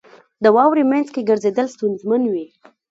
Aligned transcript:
•د 0.43 0.45
واورې 0.55 0.83
مینځ 0.91 1.07
کې 1.15 1.27
ګرځېدل 1.29 1.67
ستونزمن 1.75 2.21
وي. 2.33 2.45